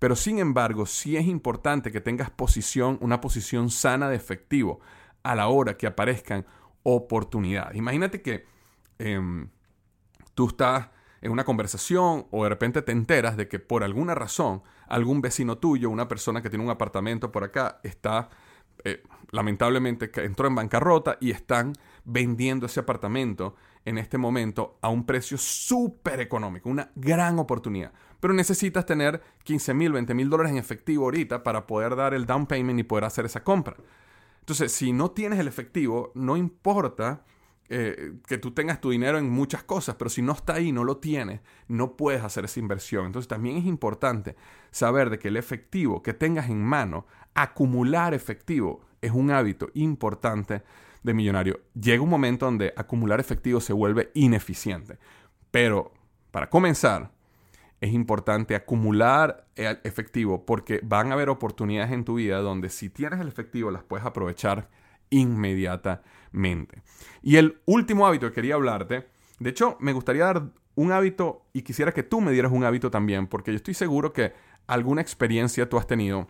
[0.00, 4.80] Pero sin embargo, sí es importante que tengas posición, una posición sana de efectivo
[5.22, 6.46] a la hora que aparezcan
[6.82, 7.76] oportunidades.
[7.76, 8.46] Imagínate que
[8.98, 9.50] em,
[10.34, 10.88] tú estás
[11.20, 15.58] en una conversación o de repente te enteras de que por alguna razón algún vecino
[15.58, 18.30] tuyo, una persona que tiene un apartamento por acá, está
[18.84, 25.04] eh, lamentablemente entró en bancarrota y están vendiendo ese apartamento en este momento a un
[25.04, 27.92] precio súper económico, una gran oportunidad.
[28.20, 32.26] Pero necesitas tener 15 mil, 20 mil dólares en efectivo ahorita para poder dar el
[32.26, 33.76] down payment y poder hacer esa compra.
[34.40, 37.24] Entonces, si no tienes el efectivo, no importa
[37.72, 40.82] eh, que tú tengas tu dinero en muchas cosas, pero si no está ahí, no
[40.82, 43.06] lo tienes, no puedes hacer esa inversión.
[43.06, 44.34] Entonces también es importante
[44.72, 50.62] saber de que el efectivo que tengas en mano, acumular efectivo, es un hábito importante
[51.02, 51.60] de millonario.
[51.74, 54.98] Llega un momento donde acumular efectivo se vuelve ineficiente.
[55.50, 55.92] Pero
[56.30, 57.10] para comenzar,
[57.80, 63.20] es importante acumular efectivo porque van a haber oportunidades en tu vida donde si tienes
[63.20, 64.68] el efectivo las puedes aprovechar
[65.08, 66.82] inmediatamente.
[67.22, 69.08] Y el último hábito que quería hablarte,
[69.38, 72.90] de hecho me gustaría dar un hábito y quisiera que tú me dieras un hábito
[72.90, 74.32] también porque yo estoy seguro que
[74.66, 76.28] alguna experiencia tú has tenido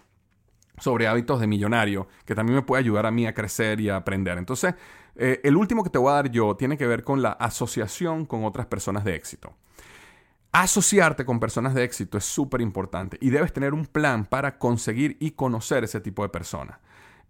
[0.80, 3.96] sobre hábitos de millonario que también me puede ayudar a mí a crecer y a
[3.96, 4.38] aprender.
[4.38, 4.74] Entonces,
[5.16, 8.26] eh, el último que te voy a dar yo tiene que ver con la asociación
[8.26, 9.54] con otras personas de éxito.
[10.52, 15.16] Asociarte con personas de éxito es súper importante y debes tener un plan para conseguir
[15.20, 16.78] y conocer ese tipo de personas.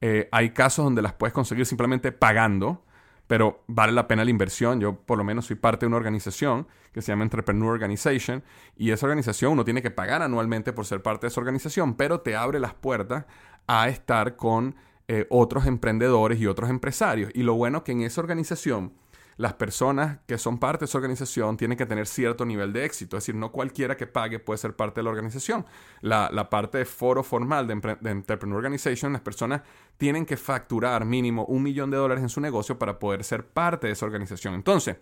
[0.01, 2.83] Eh, hay casos donde las puedes conseguir simplemente pagando,
[3.31, 4.81] pero vale la pena la inversión.
[4.81, 8.43] Yo por lo menos soy parte de una organización que se llama Entrepreneur Organization
[8.77, 12.23] y esa organización uno tiene que pagar anualmente por ser parte de esa organización, pero
[12.23, 13.27] te abre las puertas
[13.69, 14.75] a estar con
[15.07, 17.31] eh, otros emprendedores y otros empresarios.
[17.33, 18.95] Y lo bueno que en esa organización
[19.41, 23.17] las personas que son parte de esa organización tienen que tener cierto nivel de éxito.
[23.17, 25.65] Es decir, no cualquiera que pague puede ser parte de la organización.
[26.03, 27.73] La, parte de foro formal de,
[28.11, 29.63] Entrepreneur Organization, las personas
[29.97, 33.87] tienen que facturar mínimo un millón de dólares en su negocio para poder ser parte
[33.87, 34.53] de esa organización.
[34.53, 34.99] Entonces,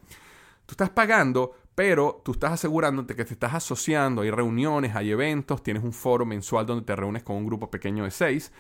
[0.67, 4.23] tú estás pagando, pero tú estás asegurándote que te estás asociando.
[4.23, 8.05] Hay reuniones, hay eventos, tienes un foro mensual donde te reúnes con un grupo pequeño
[8.05, 8.53] de seis.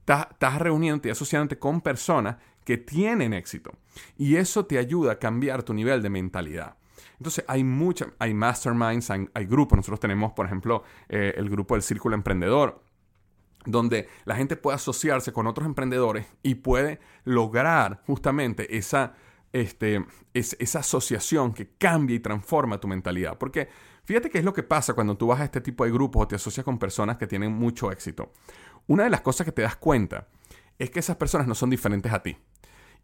[0.00, 3.72] Estás reuniéndote y asociándote con personas que tienen éxito.
[4.16, 6.76] Y eso te ayuda a cambiar tu nivel de mentalidad.
[7.18, 9.76] Entonces hay muchas, hay masterminds, hay, grupos.
[9.76, 12.82] Nosotros tenemos, por ejemplo, eh, el grupo del Círculo Emprendedor,
[13.64, 19.14] donde la gente puede asociarse con otros emprendedores y puede lograr justamente esa,
[19.52, 23.38] este, esa asociación que cambia y transforma tu mentalidad.
[23.38, 23.68] Porque
[24.04, 26.28] fíjate qué es lo que pasa cuando tú vas a este tipo de grupos o
[26.28, 28.32] te asocias con personas que tienen mucho éxito.
[28.88, 30.26] Una de las cosas que te das cuenta
[30.78, 32.36] es que esas personas no son diferentes a ti.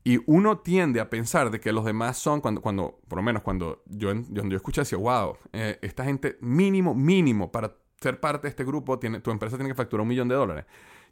[0.09, 3.43] Y uno tiende a pensar de que los demás son, cuando, cuando por lo menos
[3.43, 8.47] cuando yo, yo, yo escuché, decía, wow, eh, esta gente mínimo, mínimo, para ser parte
[8.47, 10.65] de este grupo, tiene, tu empresa tiene que facturar un millón de dólares.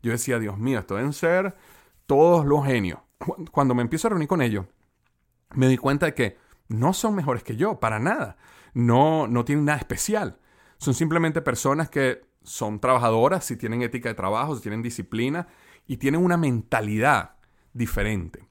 [0.03, 1.55] Yo decía, Dios mío, esto deben ser
[2.07, 3.01] todos los genios.
[3.53, 4.65] Cuando me empiezo a reunir con ellos,
[5.55, 8.39] me di cuenta de que no son mejores que yo, para nada.
[8.73, 10.39] No, no tienen nada especial.
[10.79, 15.49] Son simplemente personas que son trabajadoras, si tienen ética de trabajo, si tienen disciplina
[15.87, 17.37] y tienen una mentalidad
[17.75, 18.49] diferente.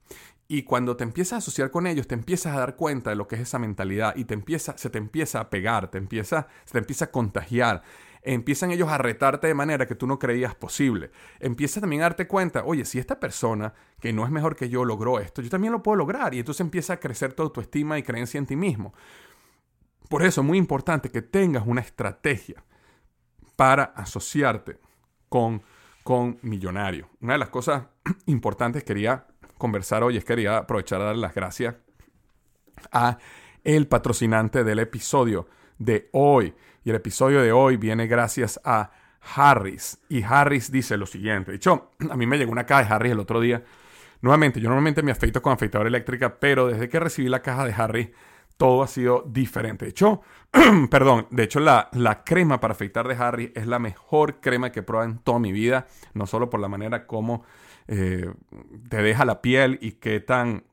[0.48, 3.26] Y cuando te empiezas a asociar con ellos, te empiezas a dar cuenta de lo
[3.26, 6.72] que es esa mentalidad y te empieza, se te empieza a pegar, te empieza, se
[6.72, 7.82] te empieza a contagiar.
[8.22, 11.10] Empiezan ellos a retarte de manera que tú no creías posible.
[11.40, 14.84] Empiezas también a darte cuenta, oye, si esta persona que no es mejor que yo
[14.84, 16.34] logró esto, yo también lo puedo lograr.
[16.34, 18.94] Y entonces empieza a crecer tu autoestima y creencia en ti mismo.
[20.08, 22.64] Por eso es muy importante que tengas una estrategia
[23.56, 24.78] para asociarte
[25.28, 25.62] con,
[26.04, 27.08] con millonarios.
[27.20, 27.86] Una de las cosas
[28.26, 29.26] importantes quería
[29.58, 31.76] conversar hoy es quería aprovechar a dar las gracias
[32.92, 33.18] a
[33.64, 36.54] el patrocinante del episodio de hoy.
[36.84, 38.90] Y el episodio de hoy viene gracias a
[39.34, 39.98] Harris.
[40.08, 41.50] Y Harris dice lo siguiente.
[41.50, 43.64] De hecho, a mí me llegó una caja de Harris el otro día.
[44.20, 47.72] Nuevamente, yo normalmente me afeito con afeitadora eléctrica, pero desde que recibí la caja de
[47.72, 48.08] Harris,
[48.56, 49.84] todo ha sido diferente.
[49.84, 50.22] De hecho,
[50.90, 54.80] perdón, de hecho la, la, crema para afeitar de Harris es la mejor crema que
[54.80, 55.86] he probado en toda mi vida.
[56.14, 57.44] No solo por la manera como
[57.88, 58.32] eh,
[58.88, 60.64] te deja la piel y qué tan,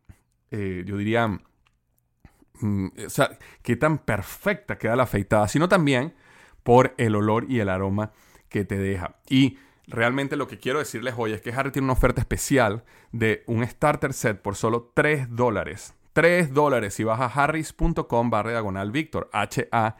[0.52, 1.28] eh, yo diría,
[2.60, 6.13] mm, o sea, qué tan perfecta queda la afeitada, sino también
[6.63, 8.12] por el olor y el aroma
[8.49, 9.17] que te deja.
[9.30, 13.43] Y realmente lo que quiero decirles hoy es que Harry tiene una oferta especial de
[13.47, 15.93] un starter set por solo 3 dólares.
[16.13, 19.30] 3 dólares si vas a harris.com barra diagonal Víctor.
[19.34, 19.97] H-A-R-R-Y-S.com.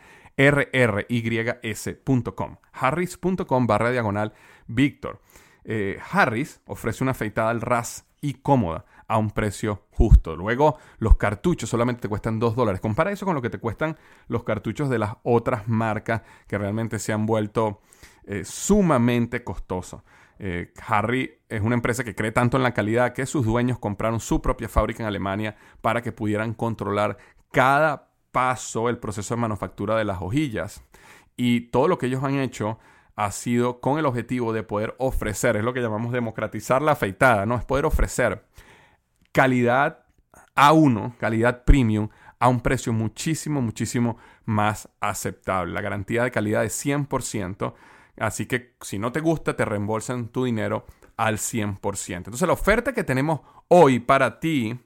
[2.71, 4.34] Harris.com barra diagonal
[4.67, 5.19] Víctor.
[5.65, 10.36] Eh, Harris ofrece una afeitada al ras y cómoda a un precio justo.
[10.36, 12.82] Luego, los cartuchos solamente te cuestan 2 dólares.
[12.82, 13.97] Compara eso con lo que te cuestan
[14.28, 17.82] los cartuchos de las otras marcas que realmente se han vuelto
[18.26, 20.02] eh, sumamente costosos.
[20.39, 24.19] Eh, Harry es una empresa que cree tanto en la calidad que sus dueños compraron
[24.19, 27.17] su propia fábrica en Alemania para que pudieran controlar
[27.52, 30.84] cada paso, el proceso de manufactura de las hojillas.
[31.38, 32.80] Y todo lo que ellos han hecho
[33.15, 37.45] ha sido con el objetivo de poder ofrecer, es lo que llamamos democratizar la afeitada,
[37.45, 37.56] ¿no?
[37.56, 38.45] Es poder ofrecer
[39.32, 40.06] calidad
[40.56, 45.73] A1, calidad premium, a un precio muchísimo, muchísimo más aceptable.
[45.73, 47.73] La garantía de calidad es 100%,
[48.17, 52.17] así que si no te gusta, te reembolsan tu dinero al 100%.
[52.17, 54.78] Entonces la oferta que tenemos hoy para ti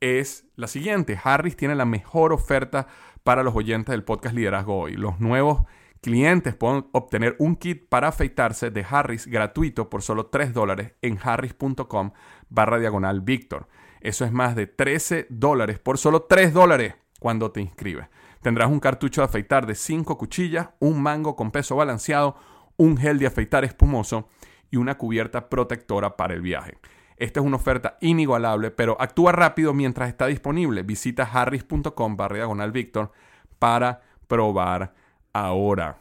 [0.00, 1.18] es la siguiente.
[1.22, 2.86] Harris tiene la mejor oferta
[3.24, 4.92] para los oyentes del podcast Liderazgo Hoy.
[4.92, 5.64] Los nuevos
[6.00, 11.18] clientes pueden obtener un kit para afeitarse de Harris gratuito por solo 3 dólares en
[11.22, 12.12] harris.com
[12.48, 13.68] barra diagonal Víctor.
[14.00, 18.08] Eso es más de 13 dólares por solo 3 dólares cuando te inscribes.
[18.40, 22.36] Tendrás un cartucho de afeitar de 5 cuchillas, un mango con peso balanceado,
[22.76, 24.28] un gel de afeitar espumoso
[24.70, 26.78] y una cubierta protectora para el viaje.
[27.18, 30.82] Esta es una oferta inigualable, pero actúa rápido mientras está disponible.
[30.82, 33.12] Visita harris.com barra diagonal Víctor
[33.58, 34.94] para probar
[35.32, 35.98] ahora.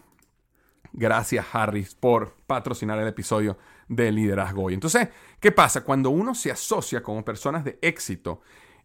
[0.92, 4.74] Gracias Harris por patrocinar el episodio de Liderazgo Hoy.
[4.74, 5.84] Entonces, ¿qué pasa?
[5.84, 8.42] Cuando uno se asocia con personas de éxito,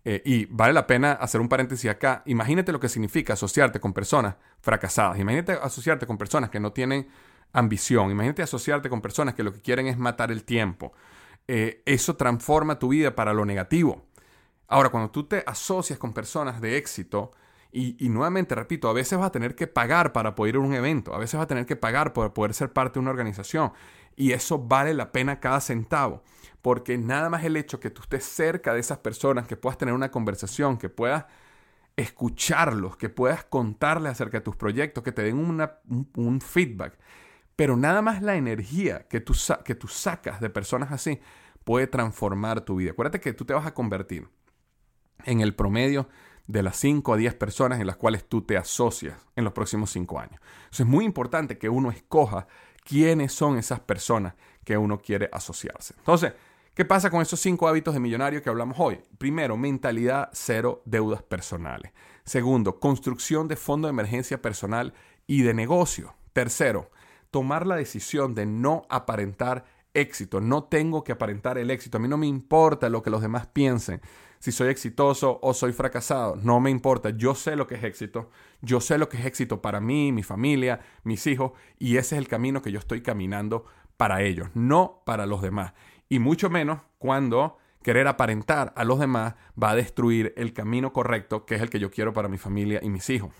[0.06, 3.94] eh, y vale la pena hacer un paréntesis acá, imagínate lo que significa asociarte con
[3.94, 7.08] personas fracasadas, imagínate asociarte con personas que no tienen
[7.54, 10.92] ambición, imagínate asociarte con personas que lo que quieren es matar el tiempo.
[11.48, 14.04] Eh, eso transforma tu vida para lo negativo.
[14.68, 17.32] Ahora, cuando tú te asocias con personas de éxito,
[17.76, 20.74] y, nuevamente, repito, a veces vas a tener que pagar para poder ir a un
[20.74, 23.72] evento, a veces vas a tener que pagar para poder ser parte de una organización.
[24.14, 26.22] Y eso vale la pena cada centavo,
[26.62, 29.92] porque nada más el hecho que tú estés cerca de esas personas, que puedas tener
[29.92, 31.24] una conversación, que puedas
[31.96, 36.96] escucharlos, que puedas contarles acerca de tus proyectos, que te den un, feedback.
[37.56, 39.34] Pero nada más la energía que tú,
[39.64, 41.20] que tú sacas de personas así
[41.64, 42.92] puede transformar tu vida.
[42.92, 44.28] Acuérdate que tú te vas a convertir
[45.24, 46.08] en el promedio
[46.46, 49.90] de las 5 a 10 personas en las cuales tú te asocias en los próximos
[49.90, 50.40] 5 años.
[50.56, 52.46] Entonces es muy importante que uno escoja
[52.84, 55.94] quiénes son esas personas que uno quiere asociarse.
[55.98, 56.32] Entonces,
[56.74, 59.00] ¿qué pasa con esos 5 hábitos de millonario que hablamos hoy?
[59.18, 61.92] Primero, mentalidad cero deudas personales.
[62.24, 64.94] Segundo, construcción de fondo de emergencia personal
[65.26, 66.14] y de negocio.
[66.32, 66.90] Tercero,
[67.30, 70.40] tomar la decisión de no aparentar éxito.
[70.40, 71.96] No tengo que aparentar el éxito.
[71.96, 74.00] A mí no me importa lo que los demás piensen
[74.44, 78.28] si soy exitoso o soy fracasado, no me importa, yo sé lo que es éxito,
[78.60, 82.18] yo sé lo que es éxito para mí, mi familia, mis hijos, y ese es
[82.18, 83.64] el camino que yo estoy caminando
[83.96, 85.72] para ellos, no para los demás.
[86.10, 91.46] Y mucho menos cuando querer aparentar a los demás va a destruir el camino correcto,
[91.46, 93.32] que es el que yo quiero para mi familia y mis hijos.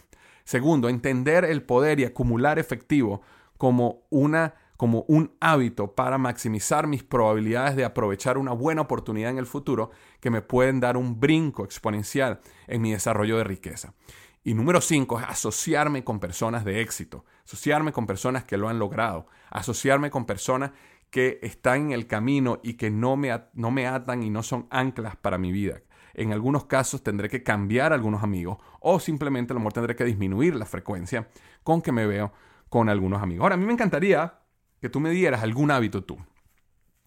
[0.45, 3.21] Segundo, entender el poder y acumular efectivo
[3.59, 9.39] como una como un hábito para maximizar mis probabilidades de aprovechar una buena oportunidad en
[9.39, 13.95] el futuro que me pueden dar un brinco exponencial en mi desarrollo de riqueza.
[14.43, 18.79] Y número cinco es asociarme con personas de éxito, asociarme con personas que lo han
[18.79, 20.73] logrado, asociarme con personas
[21.09, 24.67] que están en el camino y que no me, no me atan y no son
[24.69, 25.81] anclas para mi vida.
[26.13, 30.05] En algunos casos tendré que cambiar algunos amigos o simplemente a lo mejor tendré que
[30.05, 31.31] disminuir la frecuencia
[31.63, 32.35] con que me veo
[32.69, 33.45] con algunos amigos.
[33.45, 34.44] Ahora, a mí me encantaría
[34.85, 36.19] que tú me dieras algún hábito tú.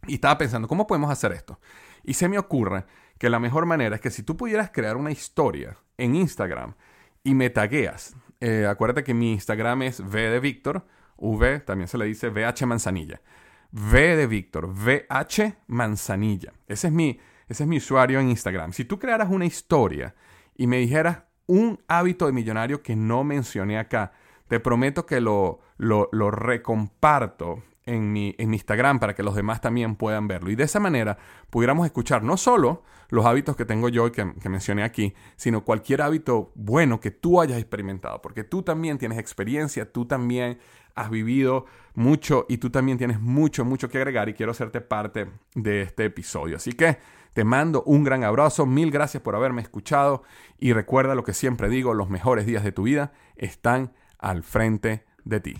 [0.07, 1.59] Y estaba pensando, ¿cómo podemos hacer esto?
[2.03, 2.85] Y se me ocurre
[3.19, 6.73] que la mejor manera es que si tú pudieras crear una historia en Instagram
[7.23, 10.87] y me tagueas, eh, acuérdate que mi Instagram es V de Víctor,
[11.17, 13.21] V también se le dice VH Manzanilla.
[13.71, 16.53] V de Víctor, VH Manzanilla.
[16.65, 18.73] Ese es, mi, ese es mi usuario en Instagram.
[18.73, 20.15] Si tú crearas una historia
[20.55, 24.13] y me dijeras un hábito de millonario que no mencioné acá,
[24.47, 29.61] te prometo que lo, lo, lo recomparto en mi, en Instagram para que los demás
[29.61, 30.51] también puedan verlo.
[30.51, 31.17] Y de esa manera
[31.49, 35.63] pudiéramos escuchar no solo los hábitos que tengo yo y que, que, mencioné aquí, sino
[35.63, 40.59] cualquier hábito bueno que tú hayas experimentado, porque tú también tienes experiencia, tú también
[40.93, 45.29] has vivido mucho y tú también tienes mucho, mucho que agregar y quiero hacerte parte
[45.55, 46.57] de este episodio.
[46.57, 46.97] Así que
[47.33, 50.23] te mando un gran abrazo, mil gracias por haberme escuchado
[50.59, 55.05] y recuerda lo que siempre digo, los mejores días de tu vida están al frente
[55.23, 55.57] de ti.